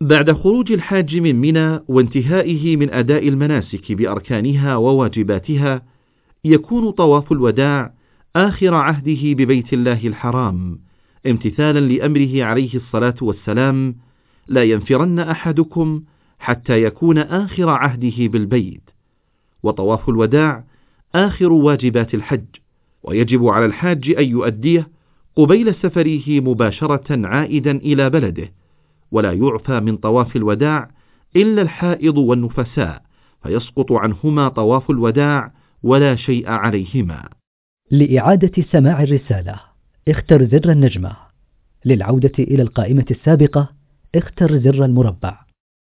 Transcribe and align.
بعد 0.00 0.32
خروج 0.32 0.72
الحاج 0.72 1.16
من 1.16 1.40
منى 1.40 1.80
وانتهائه 1.88 2.76
من 2.76 2.90
أداء 2.90 3.28
المناسك 3.28 3.92
بأركانها 3.92 4.76
وواجباتها 4.76 5.82
يكون 6.44 6.90
طواف 6.90 7.32
الوداع 7.32 7.94
آخر 8.36 8.74
عهده 8.74 9.32
ببيت 9.32 9.72
الله 9.72 10.06
الحرام 10.06 10.78
امتثالا 11.26 11.80
لأمره 11.80 12.44
عليه 12.44 12.74
الصلاة 12.74 13.14
والسلام 13.22 13.96
لا 14.48 14.64
ينفرن 14.64 15.18
أحدكم 15.18 16.02
حتى 16.38 16.82
يكون 16.82 17.18
آخر 17.18 17.68
عهده 17.68 18.26
بالبيت. 18.26 18.90
وطواف 19.62 20.08
الوداع 20.08 20.64
آخر 21.14 21.52
واجبات 21.52 22.14
الحج 22.14 22.44
ويجب 23.02 23.46
على 23.46 23.66
الحاج 23.66 24.14
أن 24.18 24.24
يؤديه 24.24 24.88
قبيل 25.36 25.74
سفره 25.74 26.40
مباشرة 26.40 27.26
عائدا 27.26 27.70
إلى 27.76 28.10
بلده. 28.10 28.52
ولا 29.14 29.32
يعفى 29.32 29.80
من 29.80 29.96
طواف 29.96 30.36
الوداع 30.36 30.90
إلا 31.36 31.62
الحائض 31.62 32.18
والنفساء 32.18 33.02
فيسقط 33.42 33.92
عنهما 33.92 34.48
طواف 34.48 34.90
الوداع 34.90 35.52
ولا 35.82 36.16
شيء 36.16 36.48
عليهما. 36.48 37.28
لإعادة 37.90 38.62
سماع 38.72 39.02
الرسالة 39.02 39.60
اختر 40.08 40.44
زر 40.44 40.72
النجمة. 40.72 41.16
للعودة 41.84 42.32
إلى 42.38 42.62
القائمة 42.62 43.04
السابقة 43.10 43.68
اختر 44.14 44.58
زر 44.58 44.84
المربع. 44.84 45.43